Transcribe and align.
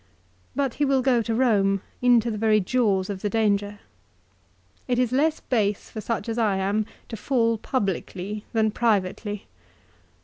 But 0.55 0.73
he 0.81 0.83
will 0.83 1.03
go 1.03 1.21
to 1.21 1.33
Eome, 1.35 1.81
into 2.01 2.31
the 2.31 2.37
very 2.39 2.59
jaws 2.59 3.07
of 3.07 3.21
the 3.21 3.29
danger." 3.29 3.77
It 4.87 4.97
is 4.97 5.11
less 5.11 5.41
base 5.41 5.91
for 5.91 6.01
such 6.01 6.27
as 6.27 6.39
I 6.39 6.57
am 6.57 6.87
to 7.09 7.15
fall 7.15 7.59
publicly 7.59 8.43
than 8.51 8.71
privately." 8.71 9.45